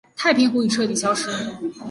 [0.15, 1.29] 太平湖已彻底消失。